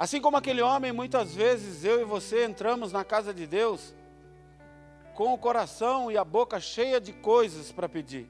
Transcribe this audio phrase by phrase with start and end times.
[0.00, 3.94] Assim como aquele homem, muitas vezes eu e você entramos na casa de Deus
[5.12, 8.26] com o coração e a boca cheia de coisas para pedir.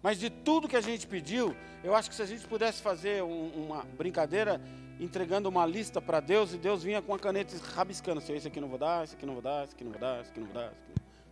[0.00, 3.24] Mas de tudo que a gente pediu, eu acho que se a gente pudesse fazer
[3.24, 4.60] um, uma brincadeira
[5.00, 8.60] entregando uma lista para Deus e Deus vinha com a caneta rabiscando assim, esse aqui
[8.60, 10.38] não vou dar, esse aqui não vou dar, esse aqui não vou dar, esse aqui
[10.38, 10.72] não vou dar.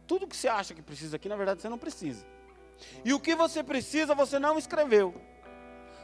[0.04, 2.26] Tudo que você acha que precisa aqui, na verdade, você não precisa.
[3.04, 5.14] E o que você precisa, você não escreveu.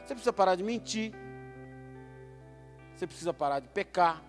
[0.05, 1.24] Você precisa parar de mentir.
[2.95, 4.21] Você precisa parar de pecar.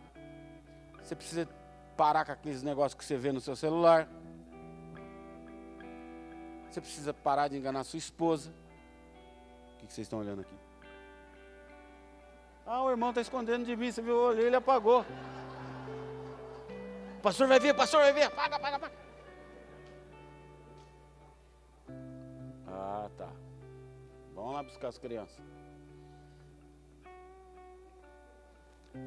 [1.02, 1.48] Você precisa
[1.96, 4.08] parar com aqueles negócios que você vê no seu celular.
[6.68, 8.52] Você precisa parar de enganar sua esposa.
[9.74, 10.54] O que vocês estão olhando aqui?
[12.66, 14.14] Ah, o irmão está escondendo de mim, você viu?
[14.14, 15.06] Eu olhei, ele apagou.
[17.18, 18.94] O pastor vai vir, o pastor vai vir, apaga, apaga, apaga.
[22.66, 23.28] Ah, tá.
[24.34, 25.40] Vamos lá buscar as crianças.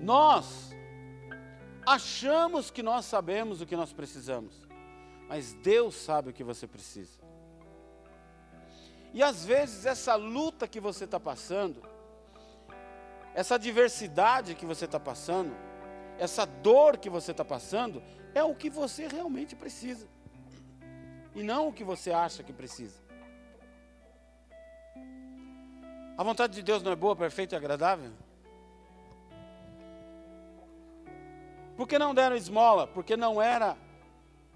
[0.01, 0.75] Nós
[1.85, 4.53] achamos que nós sabemos o que nós precisamos,
[5.27, 7.19] mas Deus sabe o que você precisa.
[9.13, 11.81] E às vezes essa luta que você está passando,
[13.33, 15.55] essa diversidade que você está passando,
[16.17, 18.03] essa dor que você está passando,
[18.35, 20.07] é o que você realmente precisa,
[21.33, 22.99] e não o que você acha que precisa.
[26.17, 28.11] A vontade de Deus não é boa, perfeita e agradável?
[31.79, 32.85] Por que não deram esmola?
[32.87, 33.77] Porque não era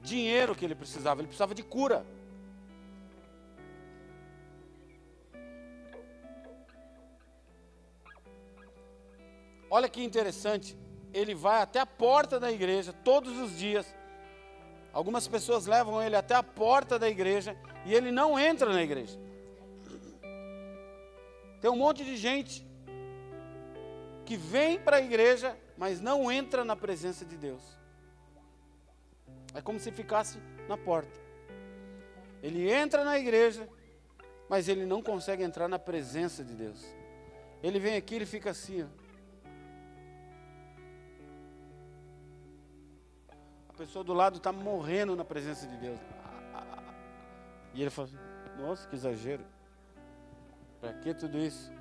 [0.01, 2.05] dinheiro que ele precisava, ele precisava de cura.
[9.69, 10.77] Olha que interessante,
[11.13, 13.95] ele vai até a porta da igreja todos os dias.
[14.91, 19.17] Algumas pessoas levam ele até a porta da igreja e ele não entra na igreja.
[21.61, 22.67] Tem um monte de gente
[24.25, 27.61] que vem para a igreja mas não entra na presença de Deus.
[29.53, 31.19] É como se ficasse na porta.
[32.41, 33.67] Ele entra na igreja,
[34.49, 36.83] mas ele não consegue entrar na presença de Deus.
[37.61, 38.83] Ele vem aqui e fica assim.
[38.83, 38.87] Ó.
[43.69, 45.99] A pessoa do lado está morrendo na presença de Deus.
[47.73, 48.17] E ele fala assim,
[48.61, 49.43] nossa, que exagero.
[50.79, 51.71] Para que tudo isso?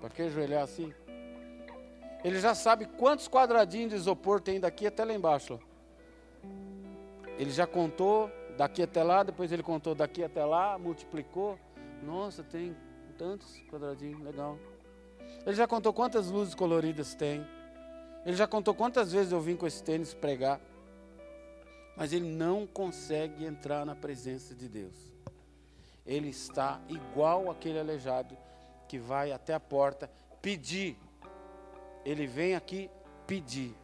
[0.00, 0.92] Para que ajoelhar assim?
[2.22, 5.58] Ele já sabe quantos quadradinhos de isopor tem daqui até lá embaixo.
[7.38, 11.58] Ele já contou daqui até lá, depois ele contou daqui até lá, multiplicou.
[12.02, 12.76] Nossa, tem
[13.16, 14.58] tantos quadradinhos, legal.
[15.46, 17.46] Ele já contou quantas luzes coloridas tem.
[18.26, 20.60] Ele já contou quantas vezes eu vim com esse tênis pregar.
[21.96, 24.94] Mas ele não consegue entrar na presença de Deus.
[26.04, 28.36] Ele está igual aquele aleijado
[28.88, 30.10] que vai até a porta
[30.42, 30.98] pedir
[32.04, 32.90] ele vem aqui
[33.26, 33.74] pedir.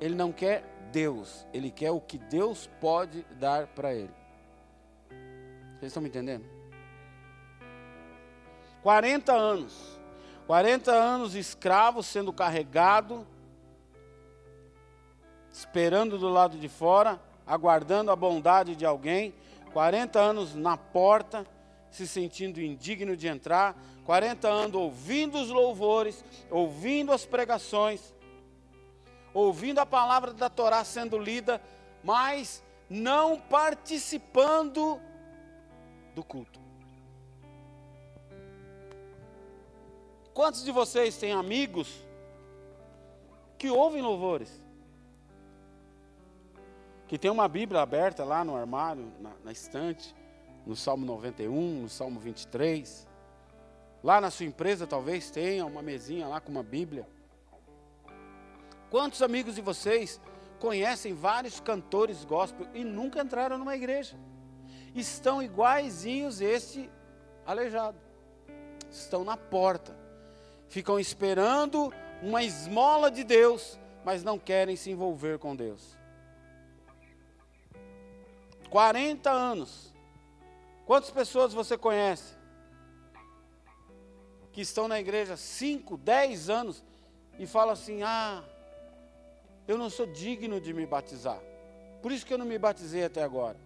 [0.00, 4.14] Ele não quer Deus, ele quer o que Deus pode dar para ele.
[5.78, 6.44] Vocês estão me entendendo?
[8.82, 9.98] 40 anos.
[10.46, 13.26] 40 anos escravo sendo carregado,
[15.52, 19.34] esperando do lado de fora, aguardando a bondade de alguém.
[19.74, 21.46] 40 anos na porta,
[21.90, 28.14] se sentindo indigno de entrar, 40 anos ouvindo os louvores, ouvindo as pregações,
[29.34, 31.60] ouvindo a palavra da Torá sendo lida,
[32.02, 35.00] mas não participando
[36.14, 36.58] do culto.
[40.32, 41.92] Quantos de vocês têm amigos
[43.58, 44.62] que ouvem louvores?
[47.08, 50.14] Que tem uma Bíblia aberta lá no armário, na, na estante,
[50.68, 53.08] no Salmo 91, no Salmo 23.
[54.04, 57.08] Lá na sua empresa talvez tenha uma mesinha lá com uma Bíblia.
[58.90, 60.20] Quantos amigos de vocês
[60.60, 64.14] conhecem vários cantores gospel e nunca entraram numa igreja?
[64.94, 66.90] Estão iguaizinhos este
[67.46, 67.98] aleijado.
[68.90, 69.96] Estão na porta.
[70.68, 71.90] Ficam esperando
[72.22, 75.96] uma esmola de Deus, mas não querem se envolver com Deus.
[78.68, 79.87] 40 anos
[80.88, 82.32] Quantas pessoas você conhece
[84.52, 86.82] que estão na igreja 5, 10 anos
[87.38, 88.42] e falam assim: ah,
[89.66, 91.38] eu não sou digno de me batizar,
[92.00, 93.58] por isso que eu não me batizei até agora.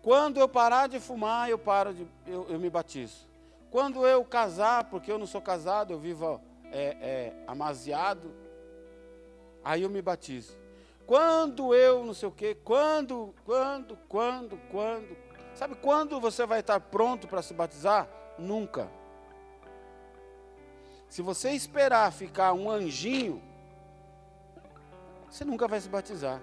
[0.00, 3.26] Quando eu parar de fumar, eu paro de, eu, eu me batizo.
[3.68, 6.40] Quando eu casar, porque eu não sou casado, eu vivo
[6.70, 7.32] é, é,
[9.64, 10.56] aí eu me batizo.
[11.04, 15.27] Quando eu não sei o quê, quando, quando, quando, quando,
[15.58, 18.08] Sabe quando você vai estar pronto para se batizar?
[18.38, 18.88] Nunca.
[21.08, 23.42] Se você esperar ficar um anjinho,
[25.28, 26.40] você nunca vai se batizar.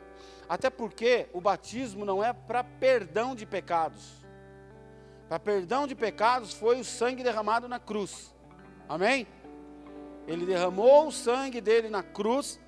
[0.50, 4.22] Até porque o batismo não é para perdão de pecados.
[5.30, 8.36] Para perdão de pecados foi o sangue derramado na cruz.
[8.90, 9.26] Amém?
[10.28, 12.60] Ele derramou o sangue dele na cruz,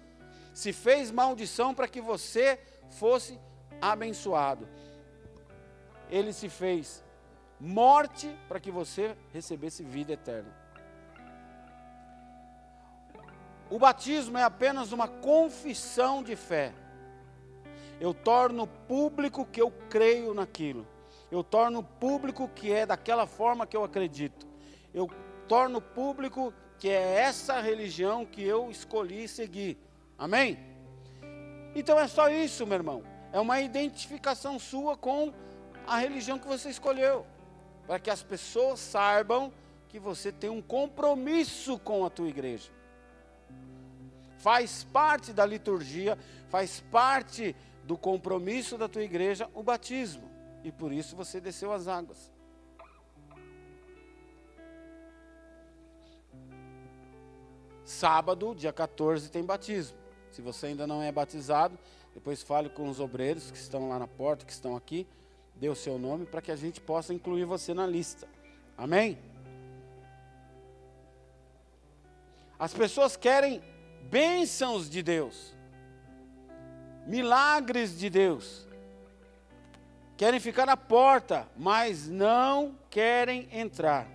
[0.54, 2.58] se fez maldição para que você
[2.90, 3.38] fosse
[3.82, 4.66] abençoado.
[6.10, 7.04] Ele se fez
[7.60, 10.56] morte para que você recebesse vida eterna.
[13.70, 16.74] O batismo é apenas uma confissão de fé.
[18.00, 20.88] Eu torno público que eu creio naquilo.
[21.30, 24.48] Eu torno público que é daquela forma que eu acredito.
[24.94, 25.10] Eu
[25.48, 29.78] torno público que é essa religião que eu escolhi seguir.
[30.18, 30.58] Amém?
[31.76, 33.04] Então é só isso, meu irmão.
[33.34, 35.34] É uma identificação sua com
[35.88, 37.26] a religião que você escolheu.
[37.88, 39.52] Para que as pessoas saibam
[39.88, 42.70] que você tem um compromisso com a tua igreja.
[44.38, 46.18] Faz parte da liturgia,
[46.50, 47.56] faz parte
[47.86, 50.30] do compromisso da tua igreja o batismo.
[50.64, 52.32] E por isso você desceu as águas.
[57.86, 59.98] Sábado, dia 14, tem batismo.
[60.30, 61.80] Se você ainda não é batizado,
[62.14, 65.08] depois fale com os obreiros que estão lá na porta, que estão aqui,
[65.60, 68.28] dê o seu nome para que a gente possa incluir você na lista.
[68.78, 69.18] Amém?
[72.60, 73.62] As pessoas querem
[74.10, 75.56] bênçãos de Deus,
[77.06, 78.68] milagres de Deus,
[80.16, 84.08] querem ficar na porta, mas não querem entrar.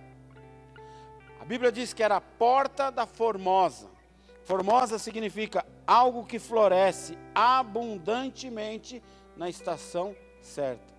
[1.39, 3.89] A Bíblia diz que era a porta da formosa.
[4.43, 9.01] Formosa significa algo que floresce abundantemente
[9.37, 10.92] na estação certa.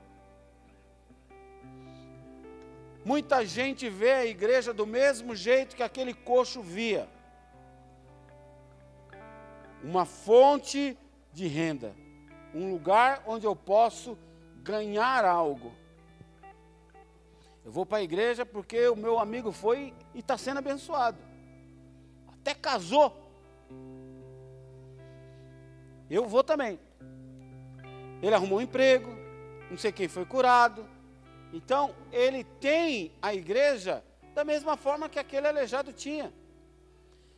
[3.04, 7.06] Muita gente vê a igreja do mesmo jeito que aquele coxo via.
[9.82, 10.96] Uma fonte
[11.30, 11.94] de renda,
[12.54, 14.16] um lugar onde eu posso
[14.62, 15.72] ganhar algo.
[17.62, 21.18] Eu vou para a igreja porque o meu amigo foi e está sendo abençoado.
[22.26, 23.14] Até casou.
[26.08, 26.78] Eu vou também.
[28.22, 29.10] Ele arrumou um emprego,
[29.70, 30.93] não sei quem foi curado.
[31.54, 34.02] Então, ele tem a igreja
[34.34, 36.34] da mesma forma que aquele aleijado tinha.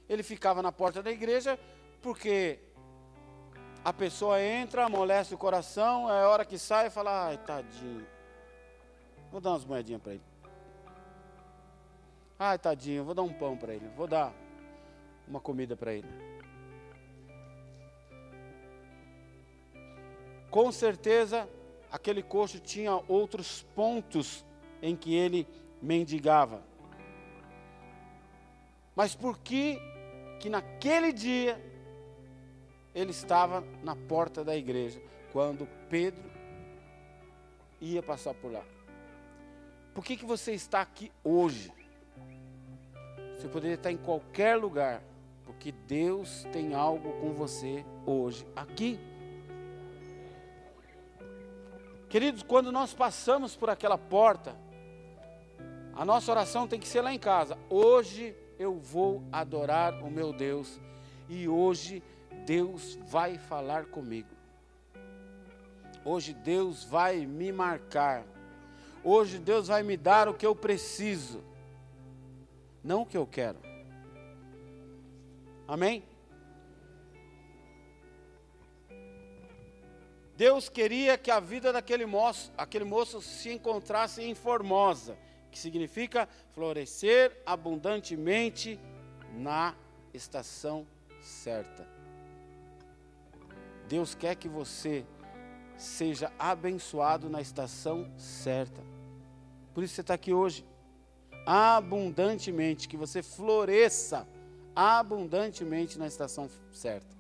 [0.08, 1.60] Ele ficava na porta da igreja
[2.00, 2.58] porque
[3.84, 8.06] a pessoa entra, amolece o coração, é a hora que sai e fala: ai, tadinho
[9.30, 10.22] Vou dar umas moedinhas para ele.
[12.38, 13.86] Ai, tadinho, vou dar um pão para ele.
[13.94, 14.32] Vou dar
[15.28, 16.08] uma comida para ele.
[20.50, 21.46] Com certeza,
[21.96, 24.44] aquele coxo tinha outros pontos
[24.81, 25.46] em que ele
[25.82, 26.62] mendigava.
[28.94, 29.78] Mas por que
[30.40, 31.60] que naquele dia
[32.94, 35.02] ele estava na porta da igreja
[35.32, 36.25] quando Pedro
[37.81, 38.64] ia passar por lá?
[39.94, 41.72] Por que, que você está aqui hoje?
[43.34, 45.02] Você poderia estar em qualquer lugar,
[45.44, 48.98] porque Deus tem algo com você hoje aqui.
[52.16, 54.56] Queridos, quando nós passamos por aquela porta,
[55.94, 57.58] a nossa oração tem que ser lá em casa.
[57.68, 60.81] Hoje eu vou adorar o meu Deus
[61.29, 62.02] e hoje
[62.46, 64.31] Deus vai falar comigo.
[66.06, 68.24] Hoje Deus vai me marcar.
[69.05, 71.44] Hoje Deus vai me dar o que eu preciso,
[72.82, 73.58] não o que eu quero.
[75.69, 76.02] Amém?
[80.36, 85.16] Deus queria que a vida daquele moço, aquele moço se encontrasse em Formosa,
[85.50, 88.78] que significa florescer abundantemente
[89.32, 89.74] na
[90.12, 90.86] estação
[91.22, 91.88] certa.
[93.88, 95.06] Deus quer que você
[95.78, 98.82] seja abençoado na estação certa.
[99.72, 100.66] Por isso você está aqui hoje.
[101.46, 104.28] Abundantemente, que você floresça
[104.74, 107.16] abundantemente na estação certa.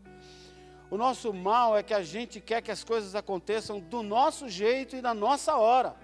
[0.90, 4.94] O nosso mal é que a gente quer que as coisas aconteçam do nosso jeito
[4.94, 5.96] e na nossa hora.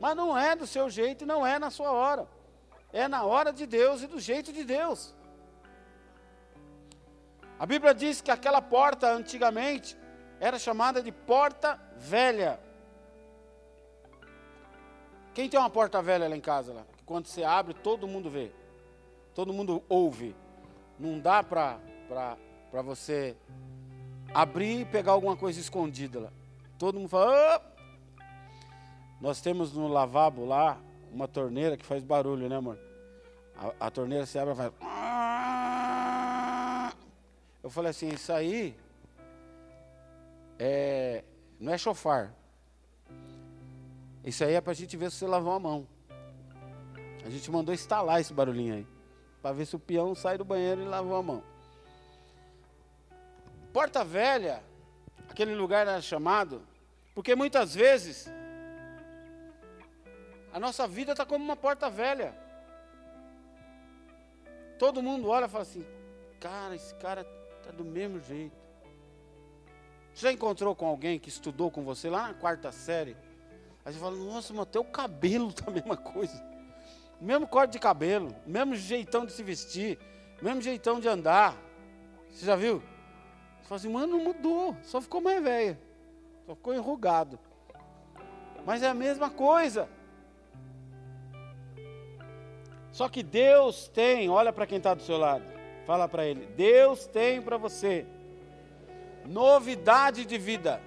[0.00, 2.28] Mas não é do seu jeito e não é na sua hora.
[2.92, 5.14] É na hora de Deus e do jeito de Deus.
[7.58, 9.96] A Bíblia diz que aquela porta antigamente
[10.38, 12.60] era chamada de porta velha.
[15.32, 18.52] Quem tem uma porta velha lá em casa, lá, quando você abre, todo mundo vê.
[19.34, 20.36] Todo mundo ouve.
[20.98, 21.78] Não dá para
[22.82, 23.36] você
[24.32, 26.32] abrir e pegar alguma coisa escondida lá.
[26.78, 27.60] Todo mundo fala.
[27.60, 27.74] Oh!
[29.20, 30.78] Nós temos no lavabo lá
[31.12, 32.78] uma torneira que faz barulho, né, amor?
[33.56, 34.72] A, a torneira se abre e faz.
[37.62, 38.76] Eu falei assim, isso aí
[40.58, 41.24] é,
[41.58, 42.34] não é chofar.
[44.24, 45.86] Isso aí é para a gente ver se você lavou a mão.
[47.24, 48.86] A gente mandou instalar esse barulhinho aí.
[49.40, 51.42] Para ver se o peão sai do banheiro e lavou a mão.
[53.74, 54.62] Porta velha,
[55.28, 56.62] aquele lugar era chamado,
[57.12, 58.30] porque muitas vezes
[60.52, 62.32] a nossa vida está como uma porta velha.
[64.78, 65.84] Todo mundo olha e fala assim:
[66.38, 67.26] cara, esse cara
[67.58, 68.56] está do mesmo jeito.
[70.14, 73.16] Você já encontrou com alguém que estudou com você lá na quarta série?
[73.84, 76.40] Aí você fala: nossa, mas até o cabelo está a mesma coisa.
[77.20, 79.98] Mesmo corte de cabelo, mesmo jeitão de se vestir,
[80.40, 81.56] mesmo jeitão de andar.
[82.30, 82.80] Você já viu?
[83.64, 85.78] Você fala assim, mano, não mudou, só ficou mais velha,
[86.46, 87.38] só ficou enrugado.
[88.66, 89.88] Mas é a mesma coisa.
[92.92, 95.44] Só que Deus tem, olha para quem está do seu lado,
[95.86, 98.04] fala para ele: Deus tem para você
[99.24, 100.78] novidade de vida.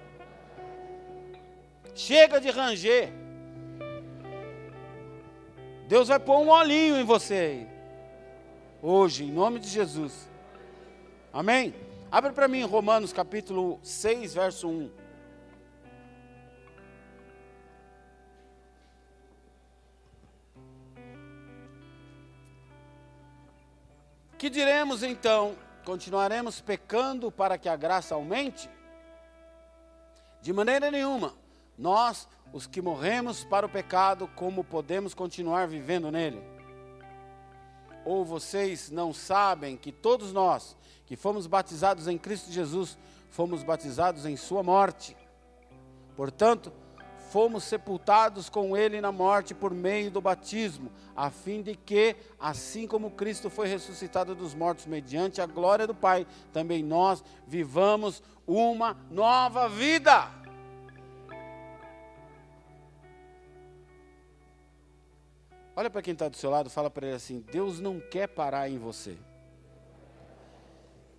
[1.96, 3.12] Chega de ranger.
[5.88, 7.68] Deus vai pôr um olhinho em você aí.
[8.80, 10.28] Hoje, em nome de Jesus.
[11.32, 11.87] Amém?
[12.10, 14.90] Abre para mim Romanos capítulo 6, verso 1.
[24.38, 25.54] Que diremos então?
[25.84, 28.70] Continuaremos pecando para que a graça aumente?
[30.40, 31.34] De maneira nenhuma.
[31.76, 36.57] Nós, os que morremos para o pecado, como podemos continuar vivendo nele?
[38.04, 40.76] Ou vocês não sabem que todos nós,
[41.06, 42.98] que fomos batizados em Cristo Jesus,
[43.30, 45.16] fomos batizados em Sua morte?
[46.16, 46.72] Portanto,
[47.30, 52.86] fomos sepultados com ele na morte por meio do batismo, a fim de que, assim
[52.86, 58.96] como Cristo foi ressuscitado dos mortos mediante a glória do Pai, também nós vivamos uma
[59.10, 60.37] nova vida.
[65.78, 68.68] Olha para quem está do seu lado, fala para ele assim: Deus não quer parar
[68.68, 69.16] em você.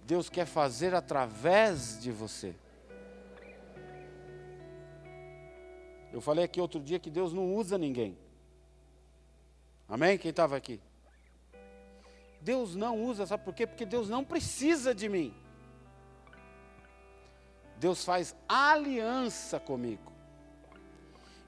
[0.04, 2.54] Deus quer fazer através de você.
[6.12, 8.18] Eu falei aqui outro dia que Deus não usa ninguém.
[9.88, 10.18] Amém?
[10.18, 10.82] Quem estava aqui?
[12.42, 13.66] Deus não usa, sabe por quê?
[13.66, 15.34] Porque Deus não precisa de mim.
[17.78, 20.12] Deus faz aliança comigo.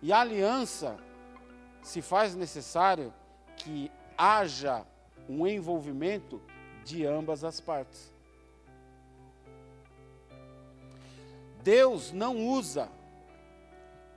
[0.02, 0.98] E aliança
[1.82, 3.14] se faz necessário
[3.58, 4.86] que haja
[5.28, 6.42] um envolvimento
[6.84, 8.12] de ambas as partes.
[11.64, 12.90] Deus não usa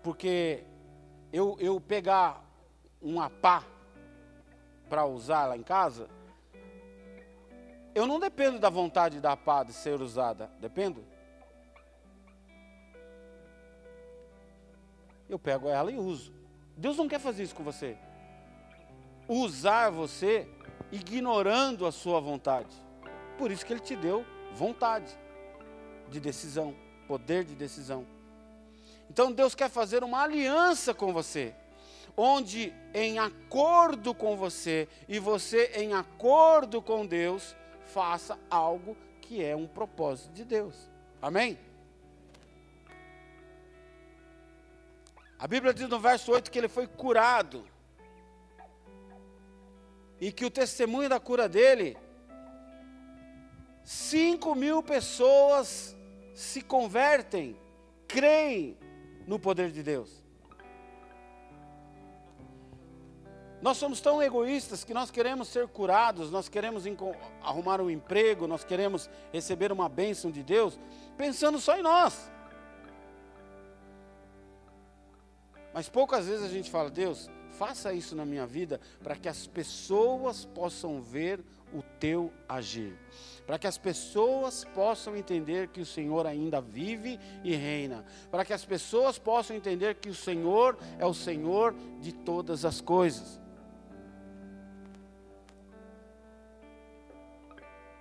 [0.02, 0.64] porque
[1.32, 2.44] eu, eu pegar
[3.00, 3.64] uma pá
[4.88, 6.08] para usar lá em casa,
[7.94, 11.04] eu não dependo da vontade da pá de ser usada, dependo?
[15.28, 16.32] Eu pego ela e uso.
[16.76, 17.96] Deus não quer fazer isso com você.
[19.28, 20.48] Usar você
[20.90, 22.74] ignorando a sua vontade.
[23.38, 25.12] Por isso que Ele te deu vontade
[26.08, 26.74] de decisão,
[27.08, 28.06] poder de decisão.
[29.10, 31.54] Então Deus quer fazer uma aliança com você,
[32.16, 39.54] onde em acordo com você e você em acordo com Deus, faça algo que é
[39.54, 40.88] um propósito de Deus.
[41.20, 41.58] Amém?
[45.44, 47.66] A Bíblia diz no verso 8 que ele foi curado.
[50.18, 51.98] E que o testemunho da cura dele,
[53.84, 55.94] 5 mil pessoas
[56.34, 57.58] se convertem,
[58.08, 58.78] creem
[59.26, 60.24] no poder de Deus.
[63.60, 66.84] Nós somos tão egoístas que nós queremos ser curados, nós queremos
[67.42, 70.80] arrumar um emprego, nós queremos receber uma bênção de Deus,
[71.18, 72.32] pensando só em nós.
[75.74, 79.46] Mas poucas vezes a gente fala, Deus, faça isso na minha vida para que as
[79.46, 82.96] pessoas possam ver o teu agir
[83.46, 88.52] para que as pessoas possam entender que o Senhor ainda vive e reina, para que
[88.52, 93.40] as pessoas possam entender que o Senhor é o Senhor de todas as coisas.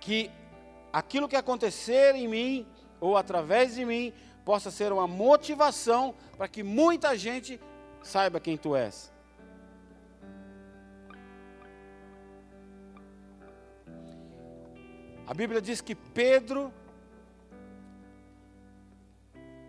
[0.00, 0.30] Que
[0.92, 2.66] aquilo que acontecer em mim
[3.00, 4.12] ou através de mim
[4.44, 7.60] possa ser uma motivação para que muita gente
[8.02, 9.12] saiba quem tu és.
[15.26, 16.72] A Bíblia diz que Pedro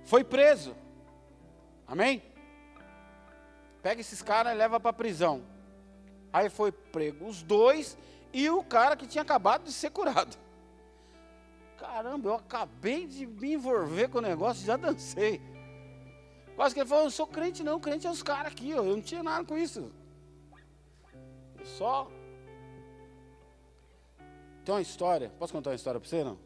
[0.04, 0.76] foi preso.
[1.88, 2.22] Amém?
[3.82, 5.44] Pega esses caras e leva para a prisão.
[6.34, 7.98] Aí foi prego os dois
[8.34, 10.38] e o cara que tinha acabado de ser curado.
[11.86, 15.42] Caramba, eu acabei de me envolver com o negócio já dancei.
[16.56, 18.78] Quase que ele falou, eu sou crente não, crente é os caras aqui, ó.
[18.78, 19.92] eu não tinha nada com isso.
[21.60, 22.10] Eu só.
[24.64, 26.40] Tem uma história, posso contar uma história para você não?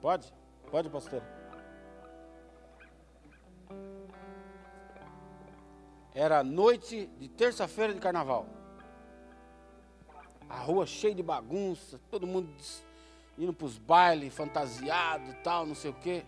[0.00, 0.32] Pode?
[0.70, 1.22] Pode, pastor?
[6.14, 8.46] Era noite de terça-feira de carnaval.
[10.48, 12.48] A rua cheia de bagunça, todo mundo
[13.38, 16.24] indo para os bailes, fantasiado e tal, não sei o quê.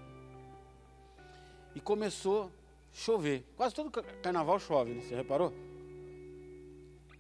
[1.75, 2.49] E começou a
[2.93, 3.45] chover.
[3.57, 5.03] Quase todo carnaval chove, né?
[5.03, 5.53] Você reparou?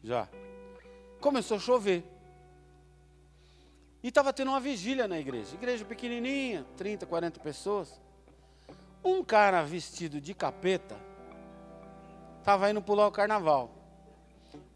[0.02, 0.28] Já.
[1.20, 2.04] Começou a chover.
[4.02, 5.54] E estava tendo uma vigília na igreja.
[5.54, 8.00] Igreja pequenininha, 30, 40 pessoas.
[9.02, 10.96] Um cara vestido de capeta
[12.38, 13.70] estava indo pular o carnaval.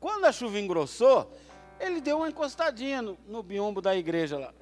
[0.00, 1.30] Quando a chuva engrossou,
[1.78, 4.54] ele deu uma encostadinha no, no biombo da igreja lá.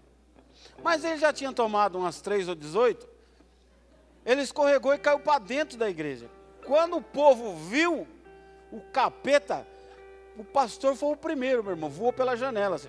[0.83, 3.07] Mas ele já tinha tomado umas 3 ou 18.
[4.25, 6.29] Ele escorregou e caiu para dentro da igreja.
[6.65, 8.07] Quando o povo viu
[8.73, 9.67] o capeta,
[10.37, 12.77] o pastor foi o primeiro, meu irmão, voou pela janela.
[12.77, 12.89] Assim.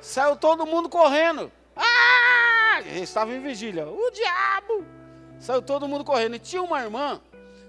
[0.00, 1.50] Saiu todo mundo correndo.
[1.74, 2.80] Ah!
[2.80, 3.86] Ele estava em vigília.
[3.86, 4.84] O diabo!
[5.40, 6.36] Saiu todo mundo correndo.
[6.36, 7.20] E tinha uma irmã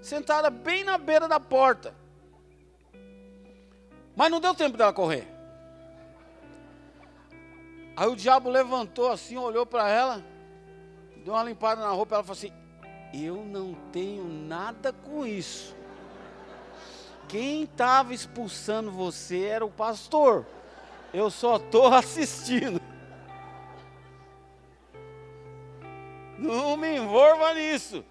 [0.02, 1.94] sentada bem na beira da porta.
[4.14, 5.33] Mas não deu tempo dela correr.
[7.96, 10.24] Aí o diabo levantou assim, olhou para ela,
[11.24, 12.52] deu uma limpada na roupa, ela falou assim:
[13.12, 15.76] Eu não tenho nada com isso.
[17.28, 20.44] Quem estava expulsando você era o pastor.
[21.12, 22.80] Eu só estou assistindo.
[26.36, 28.04] Não me envolva nisso.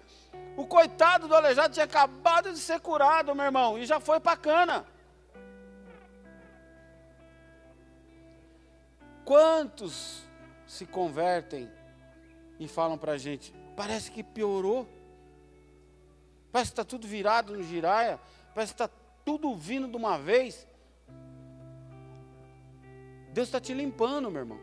[0.56, 4.36] O coitado do aleijado tinha acabado de ser curado, meu irmão, e já foi para
[4.36, 4.86] cana.
[9.24, 10.22] Quantos
[10.66, 11.70] se convertem
[12.58, 14.86] e falam para a gente, parece que piorou,
[16.52, 18.20] parece que está tudo virado no giraia,
[18.54, 18.94] parece que está
[19.24, 20.66] tudo vindo de uma vez.
[23.32, 24.60] Deus está te limpando, meu irmão.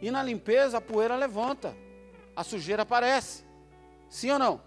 [0.00, 1.76] E na limpeza a poeira levanta,
[2.34, 3.44] a sujeira aparece.
[4.08, 4.60] Sim ou não?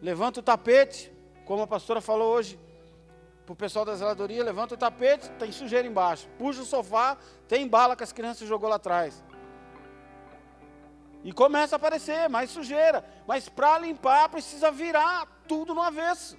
[0.00, 1.12] Levanta o tapete,
[1.44, 2.58] como a pastora falou hoje,
[3.44, 6.28] para o pessoal da zeladoria, levanta o tapete, tem sujeira embaixo.
[6.38, 7.16] Puxa o sofá,
[7.48, 9.24] tem bala que as crianças jogou lá atrás.
[11.24, 13.04] E começa a aparecer mais sujeira.
[13.26, 16.38] Mas para limpar precisa virar tudo no avesso.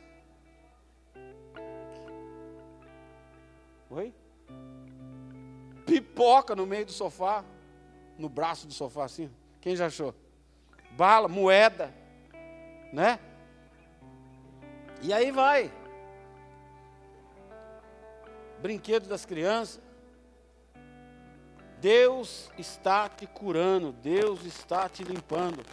[3.89, 4.13] Oi?
[5.85, 7.43] Pipoca no meio do sofá,
[8.17, 9.29] no braço do sofá assim.
[9.61, 10.15] Quem já achou?
[10.91, 11.93] Bala, moeda,
[12.91, 13.19] né?
[15.01, 15.71] E aí vai
[18.63, 19.81] brinquedo das crianças.
[21.81, 25.65] Deus está te curando, Deus está te limpando.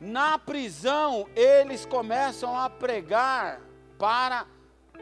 [0.00, 3.60] Na prisão, eles começam a pregar
[3.96, 4.44] para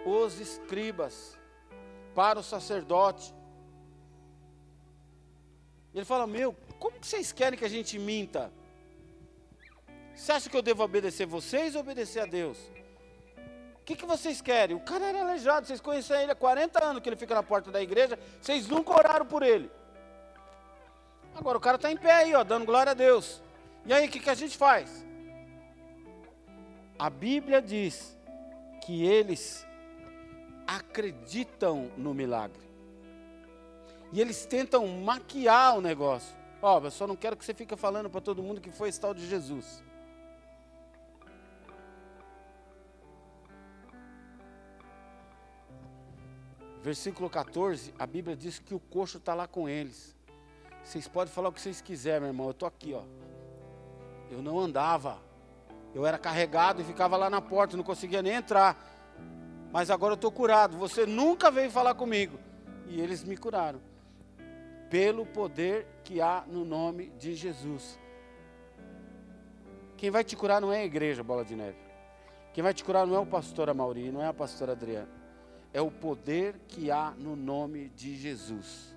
[0.04, 1.38] os escribas,
[2.14, 3.34] para o sacerdote.
[5.94, 8.52] Ele fala: Meu, como vocês querem que a gente minta?
[10.14, 12.58] Você acha que eu devo obedecer vocês ou obedecer a Deus?
[13.88, 14.76] Que, que vocês querem?
[14.76, 17.70] O cara era aleijado, vocês conhecem ele há 40 anos que ele fica na porta
[17.70, 19.70] da igreja, vocês nunca oraram por ele.
[21.34, 23.42] Agora o cara está em pé aí, ó, dando glória a Deus.
[23.86, 25.06] E aí, o que, que a gente faz?
[26.98, 28.14] A Bíblia diz
[28.84, 29.66] que eles
[30.66, 32.68] acreditam no milagre.
[34.12, 36.36] E eles tentam maquiar o negócio.
[36.60, 39.00] Ó, eu só não quero que você fique falando para todo mundo que foi esse
[39.00, 39.82] tal de Jesus.
[46.88, 50.16] Versículo 14, a Bíblia diz que o coxo está lá com eles.
[50.82, 52.46] Vocês podem falar o que vocês quiserem, meu irmão.
[52.46, 53.02] Eu estou aqui, ó.
[54.30, 55.18] Eu não andava.
[55.94, 58.74] Eu era carregado e ficava lá na porta, não conseguia nem entrar.
[59.70, 60.78] Mas agora eu estou curado.
[60.78, 62.38] Você nunca veio falar comigo.
[62.86, 63.82] E eles me curaram.
[64.88, 67.98] Pelo poder que há no nome de Jesus.
[69.98, 71.76] Quem vai te curar não é a igreja, bola de neve.
[72.54, 75.17] Quem vai te curar não é o pastor Amauri, não é a pastora Adriana
[75.72, 78.94] é o poder que há no nome de Jesus.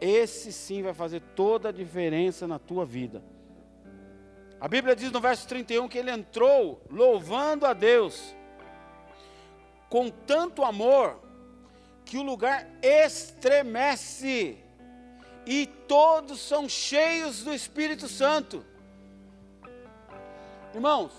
[0.00, 3.22] Esse sim vai fazer toda a diferença na tua vida.
[4.60, 8.34] A Bíblia diz no verso 31 que ele entrou louvando a Deus
[9.88, 11.20] com tanto amor
[12.04, 14.58] que o lugar estremece
[15.46, 18.64] e todos são cheios do Espírito Santo.
[20.74, 21.12] Irmãos,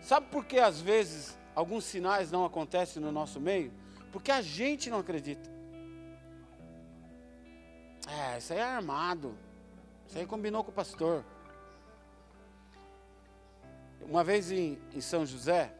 [0.00, 3.72] sabe por que às vezes alguns sinais não acontecem no nosso meio?
[4.12, 5.48] Porque a gente não acredita.
[8.08, 9.36] É, isso aí é armado.
[10.06, 11.24] Isso aí combinou com o pastor.
[14.02, 15.72] Uma vez em, em São José,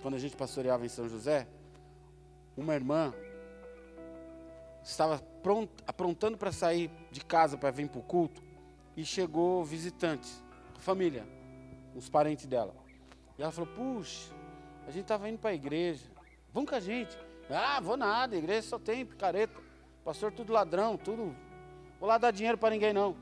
[0.00, 1.46] quando a gente pastoreava em São José,
[2.56, 3.12] uma irmã
[4.82, 8.42] estava pronta, aprontando para sair de casa para vir para o culto
[8.96, 10.42] e chegou visitantes,
[10.78, 11.26] família,
[11.94, 12.74] uns parentes dela.
[13.38, 14.32] E ela falou: Puxa,
[14.86, 16.06] a gente estava indo para a igreja,
[16.52, 17.16] vamos com a gente.
[17.50, 19.54] Ah, vou nada, a igreja só tem picareta,
[20.04, 21.34] pastor tudo ladrão, tudo.
[22.00, 23.16] Vou lá dar dinheiro para ninguém não.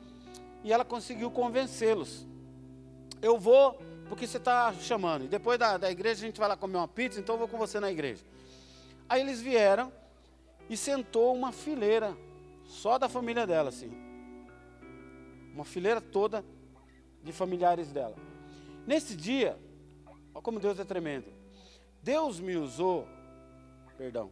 [0.65, 2.27] E ela conseguiu convencê-los.
[3.21, 5.25] Eu vou porque você está chamando.
[5.25, 7.49] E depois da, da igreja a gente vai lá comer uma pizza, então eu vou
[7.49, 8.23] com você na igreja.
[9.09, 9.93] Aí eles vieram
[10.69, 12.17] e sentou uma fileira,
[12.67, 13.91] só da família dela, assim.
[15.55, 16.45] Uma fileira toda
[17.23, 18.17] de familiares dela.
[18.87, 19.59] Nesse dia,
[20.35, 21.33] olha como Deus é tremendo.
[22.03, 23.07] Deus me usou,
[23.97, 24.31] perdão,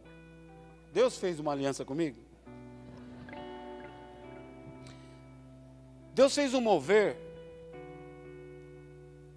[0.93, 2.17] Deus fez uma aliança comigo.
[6.13, 7.17] Deus fez um mover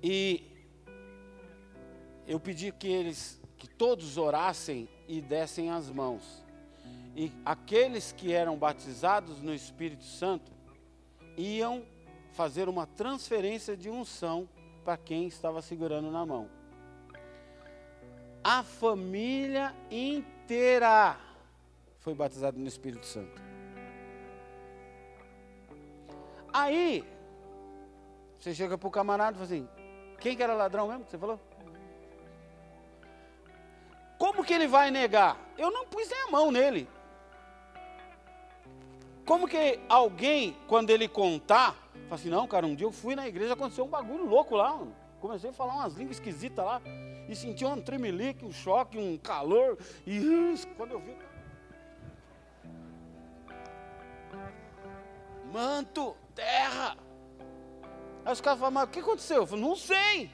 [0.03, 0.43] e
[2.27, 6.43] eu pedi que eles, que todos orassem e dessem as mãos.
[7.17, 10.51] E aqueles que eram batizados no Espírito Santo
[11.37, 11.85] iam
[12.33, 14.49] fazer uma transferência de unção
[14.85, 16.51] para quem estava segurando na mão.
[18.45, 21.19] A família inteira
[22.01, 23.43] foi batizada no Espírito Santo.
[26.53, 27.03] Aí,
[28.39, 29.69] você chega para o camarada e fala assim:
[30.21, 31.41] quem que era ladrão mesmo que você falou?
[34.19, 35.39] Como que ele vai negar?
[35.57, 36.87] Eu não pus a mão nele.
[39.25, 41.73] Como que alguém, quando ele contar,
[42.05, 44.71] fala assim, não, cara, um dia eu fui na igreja, aconteceu um bagulho louco lá,
[44.71, 44.95] mano.
[45.25, 46.83] Comecei a falar umas línguas esquisitas lá,
[47.27, 50.21] e senti um tremelique, um choque, um calor, e
[50.77, 51.17] quando eu vi...
[55.51, 56.99] Manto, terra.
[58.23, 59.37] Aí os caras falam, mas o que aconteceu?
[59.39, 60.31] Eu falo, não sei.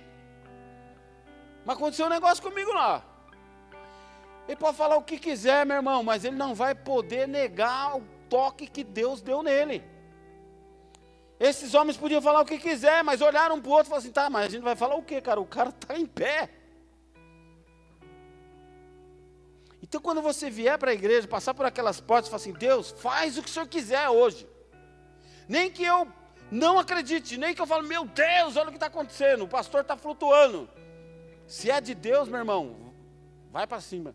[1.64, 3.05] Mas aconteceu um negócio comigo lá.
[4.48, 8.03] Ele pode falar o que quiser, meu irmão, mas ele não vai poder negar o
[8.29, 9.85] toque que Deus deu nele.
[11.40, 14.05] Esses homens podiam falar o que quiser, mas olharam um para o outro e falaram
[14.05, 15.40] assim: tá, mas a gente vai falar o que, cara?
[15.40, 16.50] O cara está em pé.
[19.83, 22.90] Então, quando você vier para a igreja, passar por aquelas portas e falar assim: Deus,
[22.90, 24.46] faz o que o senhor quiser hoje.
[25.48, 26.07] Nem que eu
[26.50, 29.81] não acredite, nem que eu fale: meu Deus, olha o que está acontecendo, o pastor
[29.81, 30.68] está flutuando.
[31.46, 32.92] Se é de Deus, meu irmão,
[33.50, 34.14] vai para cima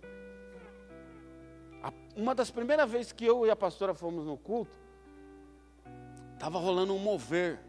[2.16, 4.76] uma das primeiras vezes que eu e a pastora fomos no culto,
[6.36, 7.60] estava rolando um mover.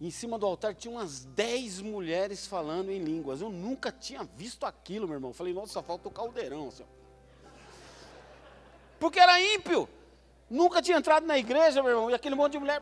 [0.00, 3.40] Em cima do altar tinha umas dez mulheres falando em línguas.
[3.40, 5.32] Eu nunca tinha visto aquilo, meu irmão.
[5.32, 6.68] falei, nossa, só falta o caldeirão.
[6.68, 6.84] Assim.
[8.98, 9.88] Porque era ímpio.
[10.48, 12.10] Nunca tinha entrado na igreja, meu irmão.
[12.10, 12.80] E aquele monte de mulher.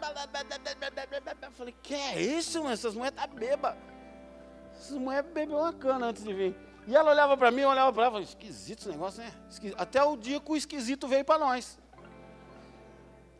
[1.52, 2.74] Falei, que é isso, mano?
[2.74, 3.76] Essas mulheres estão tá.
[4.76, 6.56] Essas mulheres bebem uma cana antes de vir.
[6.86, 9.32] E ela olhava para mim, eu olhava para ela falava, esquisito esse negócio, né?
[9.48, 9.80] Esquisito.
[9.80, 11.78] Até o dia que o esquisito veio para nós.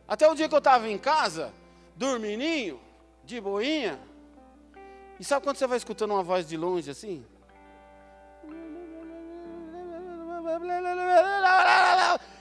[0.07, 1.51] Até o dia que eu estava em casa,
[1.95, 2.79] dormininho,
[3.23, 3.99] de boinha.
[5.19, 7.25] E sabe quando você vai escutando uma voz de longe assim?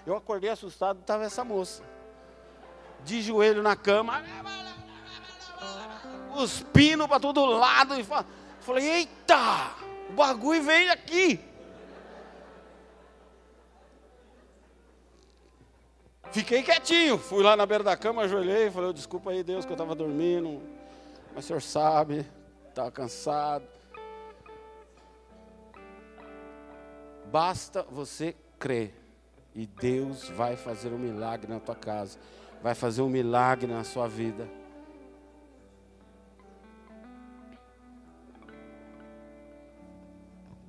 [0.06, 1.82] Eu acordei assustado, estava essa moça.
[3.04, 4.22] De joelho na cama.
[6.36, 7.98] Os pinos para todo lado.
[7.98, 8.04] E
[8.60, 9.72] falei, eita!
[10.10, 11.40] O bagulho veio aqui.
[16.34, 19.76] Fiquei quietinho, fui lá na beira da cama, ajoelhei, falei, desculpa aí Deus que eu
[19.76, 20.60] estava dormindo,
[21.32, 22.26] mas o senhor sabe,
[22.68, 23.64] estava cansado.
[27.30, 28.92] Basta você crer
[29.54, 32.18] e Deus vai fazer um milagre na tua casa,
[32.60, 34.50] vai fazer um milagre na sua vida.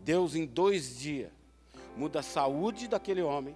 [0.04, 1.32] Deus, em dois dias,
[1.98, 3.56] muda a saúde daquele homem,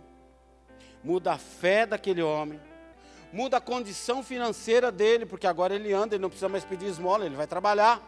[1.04, 2.60] muda a fé daquele homem,
[3.32, 7.26] muda a condição financeira dele, porque agora ele anda, ele não precisa mais pedir esmola,
[7.26, 8.02] ele vai trabalhar.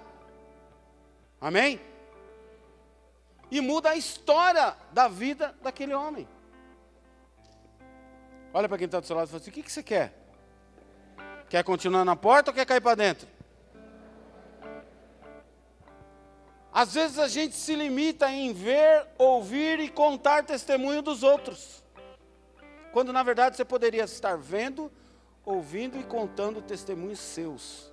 [1.39, 1.79] Amém?
[3.49, 6.27] E muda a história da vida daquele homem.
[8.53, 10.13] Olha para quem está do seu lado e fala assim: o que, que você quer?
[11.49, 13.27] Quer continuar na porta ou quer cair para dentro?
[16.73, 21.80] Às vezes a gente se limita em ver, ouvir e contar testemunho dos outros.
[22.91, 24.91] Quando na verdade você poderia estar vendo,
[25.45, 27.91] ouvindo e contando testemunhos seus.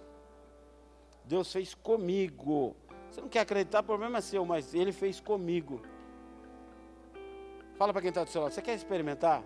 [1.24, 2.74] Deus fez comigo.
[3.10, 5.82] Você não quer acreditar, o problema é seu, mas Ele fez comigo.
[7.76, 9.42] Fala para quem está do seu lado, você quer experimentar?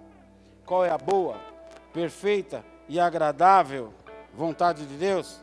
[0.65, 1.39] Qual é a boa,
[1.93, 3.93] perfeita e agradável
[4.33, 5.41] vontade de Deus?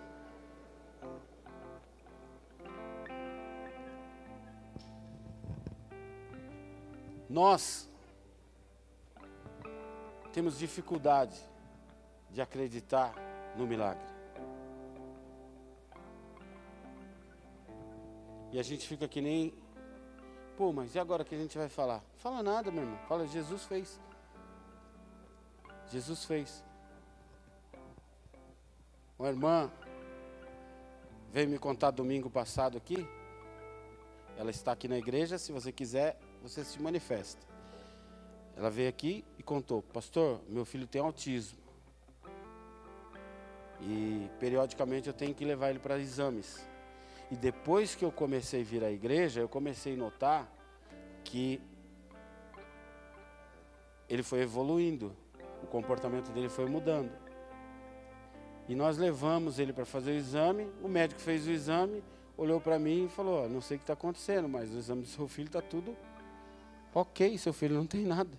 [7.29, 7.88] Nós
[10.39, 11.37] temos dificuldade
[12.31, 13.13] de acreditar
[13.57, 14.07] no milagre.
[18.49, 19.53] E a gente fica que nem,
[20.55, 22.01] pô, mas e agora que a gente vai falar?
[22.19, 22.97] Fala nada, meu irmão.
[23.05, 23.99] Fala, Jesus fez.
[25.91, 26.63] Jesus fez.
[29.17, 29.69] Uma irmã
[31.33, 33.05] veio me contar domingo passado aqui.
[34.37, 37.45] Ela está aqui na igreja, se você quiser, você se manifesta.
[38.59, 41.57] Ela veio aqui e contou: Pastor, meu filho tem autismo.
[43.81, 46.67] E periodicamente eu tenho que levar ele para exames.
[47.31, 50.51] E depois que eu comecei a vir à igreja, eu comecei a notar
[51.23, 51.61] que
[54.09, 55.15] ele foi evoluindo,
[55.63, 57.11] o comportamento dele foi mudando.
[58.67, 62.03] E nós levamos ele para fazer o exame, o médico fez o exame,
[62.35, 65.03] olhou para mim e falou: oh, Não sei o que está acontecendo, mas o exame
[65.03, 65.95] do seu filho está tudo
[66.93, 68.37] ok, seu filho não tem nada.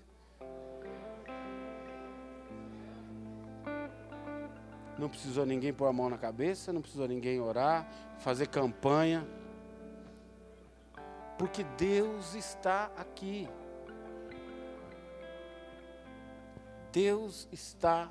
[5.00, 9.26] Não precisou ninguém pôr a mão na cabeça, não precisou ninguém orar, fazer campanha.
[11.38, 13.48] Porque Deus está aqui.
[16.92, 18.10] Deus está.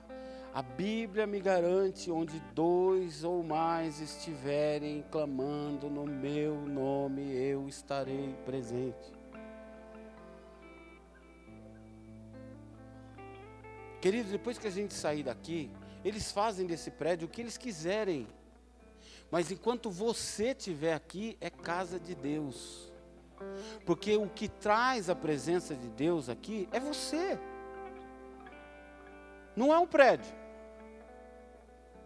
[0.51, 8.33] A Bíblia me garante onde dois ou mais estiverem clamando no meu nome, eu estarei
[8.47, 9.13] presente.
[14.01, 15.69] Querido, depois que a gente sair daqui,
[16.03, 18.27] eles fazem desse prédio o que eles quiserem.
[19.31, 22.91] Mas enquanto você estiver aqui, é casa de Deus.
[23.85, 27.39] Porque o que traz a presença de Deus aqui é você.
[29.55, 30.33] Não é um prédio.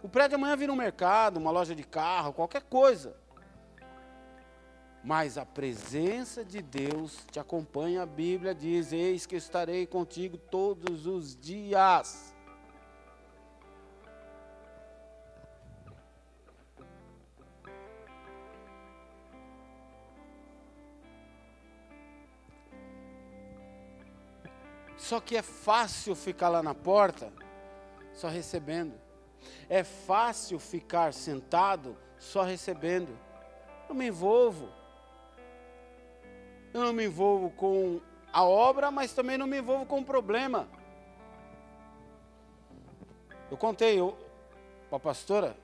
[0.01, 3.15] O prédio amanhã vira um mercado, uma loja de carro, qualquer coisa.
[5.03, 8.03] Mas a presença de Deus te acompanha.
[8.03, 12.33] A Bíblia diz: Eis que estarei contigo todos os dias.
[25.04, 27.30] Só que é fácil ficar lá na porta
[28.13, 28.94] só recebendo.
[29.68, 33.20] É fácil ficar sentado só recebendo.
[33.89, 34.70] Eu me envolvo.
[36.74, 38.00] Eu não me envolvo com
[38.32, 40.70] a obra, mas também não me envolvo com o problema.
[43.52, 44.00] Eu contei
[44.88, 45.58] para a pastora,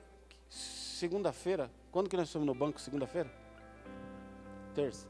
[0.50, 2.78] segunda-feira, quando que nós fomos no banco?
[2.78, 3.32] Segunda-feira?
[4.74, 5.08] Terça.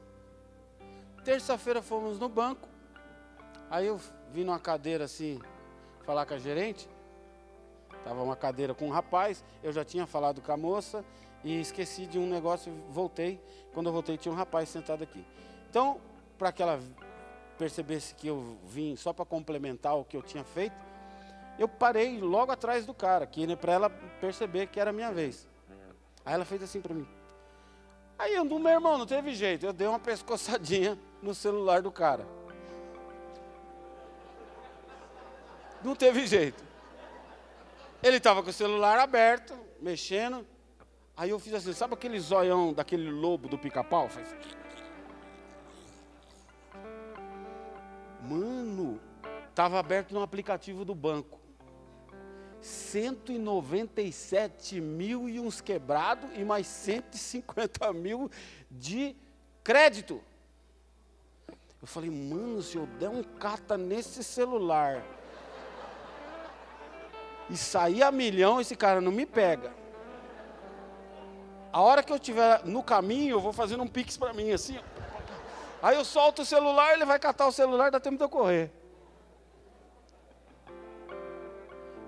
[1.24, 2.69] Terça-feira fomos no banco.
[3.70, 4.00] Aí eu
[4.32, 5.40] vim numa cadeira assim,
[6.04, 6.88] falar com a gerente.
[7.98, 11.04] Estava uma cadeira com um rapaz, eu já tinha falado com a moça
[11.44, 13.40] e esqueci de um negócio, voltei.
[13.72, 15.24] Quando eu voltei, tinha um rapaz sentado aqui.
[15.68, 16.00] Então,
[16.36, 16.80] para que ela
[17.56, 20.74] percebesse que eu vim só para complementar o que eu tinha feito,
[21.58, 25.12] eu parei logo atrás do cara, que né, para ela perceber que era a minha
[25.12, 25.46] vez.
[26.24, 27.06] Aí ela fez assim para mim.
[28.18, 32.26] Aí eu, meu irmão, não teve jeito, eu dei uma pescoçadinha no celular do cara.
[35.82, 36.62] Não teve jeito.
[38.02, 40.46] Ele estava com o celular aberto, mexendo.
[41.16, 44.08] Aí eu fiz assim, sabe aquele zoião daquele lobo do pica-pau?
[44.08, 44.28] Faz...
[48.22, 49.00] Mano,
[49.48, 51.40] estava aberto no aplicativo do banco.
[52.60, 58.30] 197 mil e uns quebrados e mais 150 mil
[58.70, 59.16] de
[59.64, 60.22] crédito.
[61.80, 65.02] Eu falei, mano, se eu der um cata nesse celular
[67.50, 69.72] e sair a milhão, esse cara não me pega.
[71.72, 74.78] A hora que eu estiver no caminho, eu vou fazendo um pix para mim, assim.
[75.82, 78.70] Aí eu solto o celular, ele vai catar o celular, dá tempo de eu correr.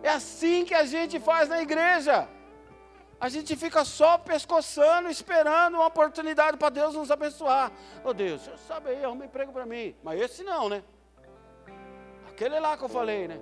[0.03, 2.29] É assim que a gente faz na igreja.
[3.21, 7.71] A gente fica só pescoçando, esperando uma oportunidade para Deus nos abençoar.
[8.05, 9.95] Ô oh, Deus, você sabe aí, arruma emprego para mim.
[10.03, 10.83] Mas esse não, né?
[12.29, 13.39] Aquele lá que eu falei, né?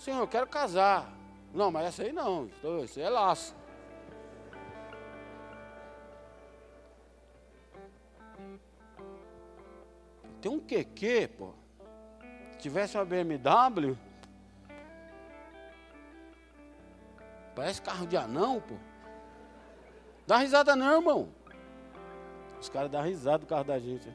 [0.00, 1.12] Senhor, eu quero casar.
[1.54, 2.50] Não, mas essa aí não.
[2.84, 3.54] Isso é laço.
[10.40, 11.52] Tem um QQ, pô.
[12.52, 13.96] Se tivesse uma BMW.
[17.54, 18.74] Parece carro de anão, pô.
[20.26, 21.28] Dá risada não, irmão.
[22.60, 24.08] Os caras dão risada do carro da gente.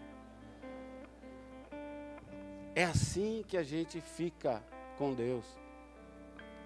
[2.75, 4.63] É assim que a gente fica
[4.97, 5.45] com Deus.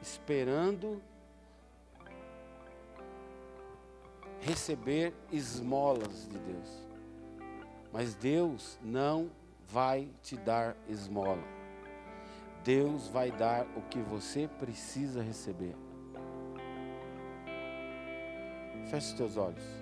[0.02, 1.02] Esperando
[4.40, 6.70] receber esmolas de Deus.
[7.94, 9.30] Mas Deus não
[9.68, 11.44] vai te dar esmola.
[12.64, 15.76] Deus vai dar o que você precisa receber.
[18.90, 19.81] Feche os teus olhos.